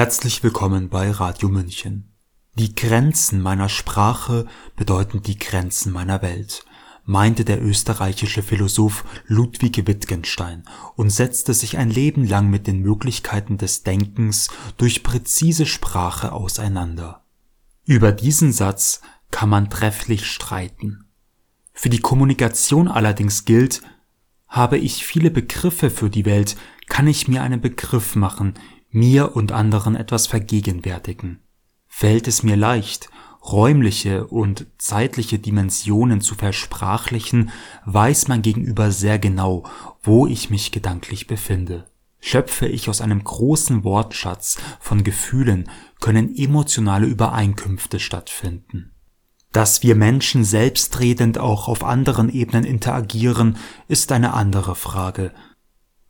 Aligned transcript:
Herzlich 0.00 0.42
willkommen 0.42 0.88
bei 0.88 1.10
Radio 1.10 1.50
München. 1.50 2.14
Die 2.54 2.74
Grenzen 2.74 3.42
meiner 3.42 3.68
Sprache 3.68 4.46
bedeuten 4.74 5.20
die 5.20 5.38
Grenzen 5.38 5.92
meiner 5.92 6.22
Welt, 6.22 6.64
meinte 7.04 7.44
der 7.44 7.62
österreichische 7.62 8.42
Philosoph 8.42 9.04
Ludwig 9.26 9.86
Wittgenstein 9.86 10.62
und 10.96 11.10
setzte 11.10 11.52
sich 11.52 11.76
ein 11.76 11.90
Leben 11.90 12.26
lang 12.26 12.48
mit 12.48 12.66
den 12.66 12.80
Möglichkeiten 12.80 13.58
des 13.58 13.82
Denkens 13.82 14.48
durch 14.78 15.02
präzise 15.02 15.66
Sprache 15.66 16.32
auseinander. 16.32 17.22
Über 17.84 18.10
diesen 18.10 18.54
Satz 18.54 19.02
kann 19.30 19.50
man 19.50 19.68
trefflich 19.68 20.24
streiten. 20.24 21.04
Für 21.74 21.90
die 21.90 22.00
Kommunikation 22.00 22.88
allerdings 22.88 23.44
gilt, 23.44 23.82
habe 24.48 24.78
ich 24.78 25.04
viele 25.04 25.30
Begriffe 25.30 25.90
für 25.90 26.08
die 26.08 26.24
Welt, 26.24 26.56
kann 26.88 27.06
ich 27.06 27.28
mir 27.28 27.42
einen 27.42 27.60
Begriff 27.60 28.16
machen, 28.16 28.54
mir 28.90 29.36
und 29.36 29.52
anderen 29.52 29.96
etwas 29.96 30.26
vergegenwärtigen. 30.26 31.40
Fällt 31.86 32.28
es 32.28 32.42
mir 32.42 32.56
leicht, 32.56 33.10
räumliche 33.42 34.26
und 34.26 34.66
zeitliche 34.78 35.38
Dimensionen 35.38 36.20
zu 36.20 36.34
versprachlichen, 36.34 37.50
weiß 37.86 38.28
mein 38.28 38.42
Gegenüber 38.42 38.90
sehr 38.90 39.18
genau, 39.18 39.64
wo 40.02 40.26
ich 40.26 40.50
mich 40.50 40.72
gedanklich 40.72 41.26
befinde. 41.26 41.86
Schöpfe 42.20 42.66
ich 42.66 42.88
aus 42.90 43.00
einem 43.00 43.24
großen 43.24 43.82
Wortschatz 43.82 44.58
von 44.78 45.04
Gefühlen, 45.04 45.70
können 46.00 46.34
emotionale 46.36 47.06
Übereinkünfte 47.06 47.98
stattfinden. 47.98 48.92
Dass 49.52 49.82
wir 49.82 49.96
Menschen 49.96 50.44
selbstredend 50.44 51.38
auch 51.38 51.66
auf 51.66 51.82
anderen 51.82 52.28
Ebenen 52.28 52.64
interagieren, 52.64 53.56
ist 53.88 54.12
eine 54.12 54.34
andere 54.34 54.76
Frage, 54.76 55.32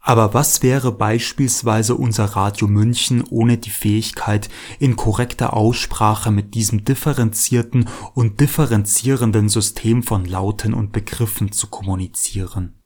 aber 0.00 0.32
was 0.32 0.62
wäre 0.62 0.92
beispielsweise 0.92 1.94
unser 1.94 2.24
Radio 2.24 2.66
München 2.66 3.22
ohne 3.28 3.58
die 3.58 3.70
Fähigkeit, 3.70 4.48
in 4.78 4.96
korrekter 4.96 5.54
Aussprache 5.54 6.30
mit 6.30 6.54
diesem 6.54 6.84
differenzierten 6.84 7.88
und 8.14 8.40
differenzierenden 8.40 9.50
System 9.50 10.02
von 10.02 10.24
Lauten 10.24 10.72
und 10.72 10.92
Begriffen 10.92 11.52
zu 11.52 11.66
kommunizieren? 11.66 12.76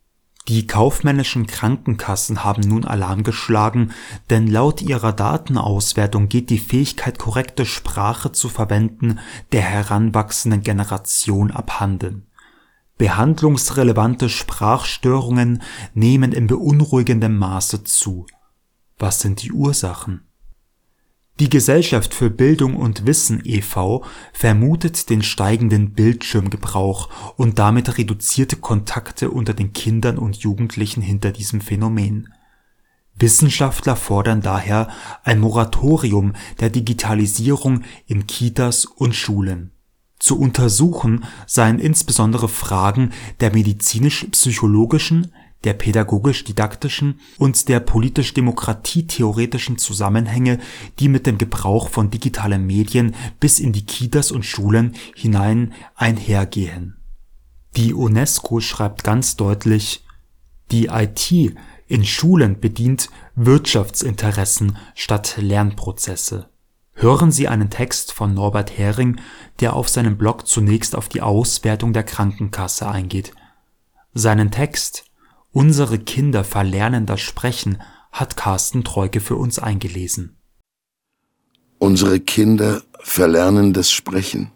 Die 0.49 0.67
kaufmännischen 0.67 1.47
Krankenkassen 1.47 2.45
haben 2.45 2.63
nun 2.63 2.85
Alarm 2.85 3.23
geschlagen, 3.23 3.93
denn 4.29 4.47
laut 4.47 4.83
ihrer 4.83 5.15
Datenauswertung 5.15 6.29
geht 6.29 6.51
die 6.51 6.59
Fähigkeit, 6.59 7.19
korrekte 7.19 7.65
Sprache 7.65 8.33
zu 8.33 8.51
verwenden, 8.51 9.21
der 9.53 9.63
heranwachsenden 9.63 10.63
Generation 10.63 11.51
abhanden 11.51 12.27
Behandlungsrelevante 12.97 14.29
Sprachstörungen 14.29 15.63
nehmen 15.95 16.33
in 16.33 16.47
beunruhigendem 16.47 17.37
Maße 17.37 17.83
zu. 17.83 18.27
Was 18.99 19.21
sind 19.21 19.43
die 19.43 19.51
Ursachen? 19.51 20.29
Die 21.41 21.51
Gesellschaft 21.51 22.15
für 22.15 22.31
Bildung 22.31 22.77
und 22.77 23.07
Wissen 23.07 23.43
e.V. 23.45 24.05
vermutet 24.33 25.11
den 25.11 25.25
steigenden 25.25 25.93
Bildschirmgebrauch 25.93 27.35
und 27.37 27.59
damit 27.59 27.99
reduzierte 27.99 28.55
Kontakte 28.55 29.31
unter 29.31 29.53
den 29.55 29.73
Kindern 29.73 30.17
und 30.17 30.37
Jugendlichen 30.37 31.03
hinter 31.03 31.33
diesem 31.33 31.61
Phänomen. 31.61 32.33
Wissenschaftler 33.17 33.97
fordern 33.97 34.43
daher 34.43 34.89
ein 35.25 35.41
Moratorium 35.41 36.35
der 36.61 36.71
Digitalisierung 36.71 37.83
in 38.07 38.29
Kitas 38.29 38.85
und 38.85 39.17
Schulen 39.17 39.74
zu 40.25 40.41
untersuchen 40.41 41.25
seien 41.47 41.79
insbesondere 41.79 42.49
Fragen 42.49 43.13
der 43.41 43.53
medizinisch-psychologischen, 43.53 45.33
der 45.65 45.75
pädagogisch-didaktischen 45.75 47.21
und 47.37 47.69
der 47.69 47.81
politisch-demokratietheoretischen 47.81 49.77
Zusammenhänge, 49.77 50.61
die 50.99 51.09
mit 51.09 51.27
dem 51.27 51.37
Gebrauch 51.37 51.91
von 51.91 52.09
digitalen 52.09 52.67
Medien 52.67 53.15
bis 53.39 53.59
in 53.61 53.75
die 53.75 53.85
Kitas 53.85 54.33
und 54.33 54.47
Schulen 54.47 54.95
hinein 55.15 55.75
einhergehen. 55.95 56.97
Die 57.77 57.93
UNESCO 57.93 58.61
schreibt 58.61 59.05
ganz 59.05 59.37
deutlich, 59.37 60.07
die 60.71 60.87
IT 60.87 61.55
in 61.87 62.07
Schulen 62.07 62.61
bedient 62.61 63.11
Wirtschaftsinteressen 63.35 64.79
statt 64.95 65.35
Lernprozesse 65.37 66.49
Hören 66.95 67.33
Sie 67.33 67.49
einen 67.49 67.71
Text 67.71 68.13
von 68.13 68.35
Norbert 68.35 68.79
Hering, 68.79 69.21
der 69.61 69.75
auf 69.75 69.89
seinem 69.89 70.17
Blog 70.17 70.47
zunächst 70.47 70.95
auf 70.95 71.09
die 71.09 71.23
Auswertung 71.23 71.93
der 71.93 72.05
Krankenkasse 72.05 72.89
eingeht. 72.89 73.33
Seinen 74.15 74.51
Text 74.51 75.05
Unsere 75.51 76.01
Kinder 76.01 76.43
verlernen 76.43 77.07
das 77.07 77.21
Sprechen 77.21 77.81
hat 78.11 78.37
Carsten 78.37 78.83
Treuke 78.85 79.21
für 79.21 79.37
uns 79.37 79.59
eingelesen. 79.59 80.37
Unsere 81.79 82.21
Kinder 82.21 82.83
verlernen 83.01 83.73
das 83.73 83.91
Sprechen. 83.91 84.51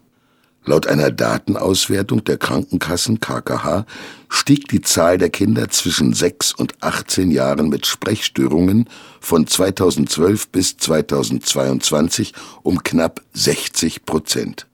Laut 0.69 0.85
einer 0.85 1.09
Datenauswertung 1.09 2.23
der 2.25 2.37
Krankenkassen 2.37 3.19
KKH 3.19 3.87
stieg 4.29 4.67
die 4.67 4.81
Zahl 4.81 5.17
der 5.17 5.31
Kinder 5.31 5.67
zwischen 5.69 6.13
6 6.13 6.53
und 6.53 6.83
18 6.83 7.31
Jahren 7.31 7.69
mit 7.69 7.87
Sprechstörungen 7.87 8.87
von 9.19 9.47
2012 9.47 10.49
bis 10.49 10.77
2022 10.77 12.33
um 12.61 12.83
knapp 12.83 13.23
60 13.33 14.05
Prozent. 14.05 14.67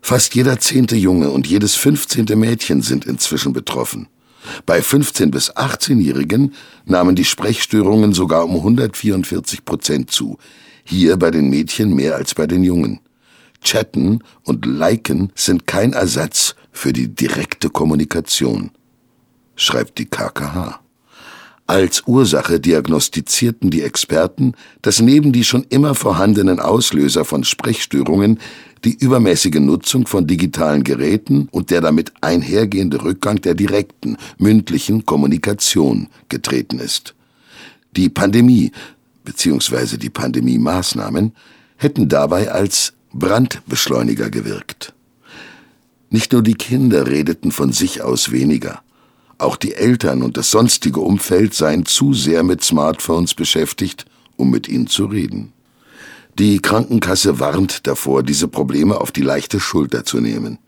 Fast 0.00 0.36
jeder 0.36 0.60
zehnte 0.60 0.94
Junge 0.94 1.30
und 1.30 1.48
jedes 1.48 1.74
fünfzehnte 1.74 2.36
Mädchen 2.36 2.80
sind 2.80 3.04
inzwischen 3.04 3.52
betroffen. 3.52 4.06
Bei 4.64 4.80
15 4.80 5.32
bis 5.32 5.50
18-Jährigen 5.56 6.54
nahmen 6.84 7.16
die 7.16 7.24
Sprechstörungen 7.24 8.12
sogar 8.12 8.44
um 8.44 8.54
144 8.54 9.64
Prozent 9.64 10.12
zu, 10.12 10.38
hier 10.84 11.16
bei 11.16 11.32
den 11.32 11.50
Mädchen 11.50 11.96
mehr 11.96 12.14
als 12.14 12.36
bei 12.36 12.46
den 12.46 12.62
Jungen. 12.62 13.00
Chatten 13.62 14.20
und 14.44 14.64
Liken 14.66 15.32
sind 15.34 15.66
kein 15.66 15.92
Ersatz 15.92 16.54
für 16.72 16.92
die 16.92 17.08
direkte 17.08 17.70
Kommunikation, 17.70 18.70
schreibt 19.56 19.98
die 19.98 20.06
KKH. 20.06 20.80
Als 21.68 22.04
Ursache 22.06 22.60
diagnostizierten 22.60 23.70
die 23.70 23.82
Experten, 23.82 24.54
dass 24.80 25.00
neben 25.00 25.32
die 25.32 25.44
schon 25.44 25.64
immer 25.68 25.94
vorhandenen 25.94 26.60
Auslöser 26.60 27.26
von 27.26 27.44
Sprechstörungen 27.44 28.38
die 28.84 28.94
übermäßige 28.94 29.60
Nutzung 29.60 30.06
von 30.06 30.26
digitalen 30.26 30.82
Geräten 30.82 31.46
und 31.50 31.70
der 31.70 31.82
damit 31.82 32.12
einhergehende 32.22 33.02
Rückgang 33.02 33.42
der 33.42 33.54
direkten, 33.54 34.16
mündlichen 34.38 35.04
Kommunikation 35.04 36.08
getreten 36.30 36.78
ist. 36.78 37.14
Die 37.96 38.08
Pandemie 38.08 38.72
bzw. 39.24 39.98
die 39.98 40.08
Pandemie-Maßnahmen 40.08 41.32
hätten 41.76 42.08
dabei 42.08 42.50
als 42.50 42.94
Brandbeschleuniger 43.18 44.30
gewirkt. 44.30 44.94
Nicht 46.10 46.32
nur 46.32 46.42
die 46.42 46.54
Kinder 46.54 47.06
redeten 47.06 47.52
von 47.52 47.72
sich 47.72 48.02
aus 48.02 48.30
weniger. 48.30 48.80
Auch 49.36 49.56
die 49.56 49.74
Eltern 49.74 50.22
und 50.22 50.36
das 50.36 50.50
sonstige 50.50 51.00
Umfeld 51.00 51.54
seien 51.54 51.86
zu 51.86 52.14
sehr 52.14 52.42
mit 52.42 52.64
Smartphones 52.64 53.34
beschäftigt, 53.34 54.06
um 54.36 54.50
mit 54.50 54.68
ihnen 54.68 54.86
zu 54.86 55.06
reden. 55.06 55.52
Die 56.38 56.60
Krankenkasse 56.60 57.40
warnt 57.40 57.86
davor, 57.86 58.22
diese 58.22 58.48
Probleme 58.48 59.00
auf 59.00 59.12
die 59.12 59.22
leichte 59.22 59.60
Schulter 59.60 60.04
zu 60.04 60.20
nehmen. 60.20 60.58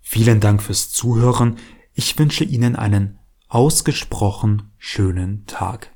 Vielen 0.00 0.40
Dank 0.40 0.62
fürs 0.62 0.90
Zuhören. 0.90 1.56
Ich 1.92 2.18
wünsche 2.18 2.44
Ihnen 2.44 2.76
einen 2.76 3.18
ausgesprochen 3.48 4.70
schönen 4.78 5.44
Tag 5.46 5.92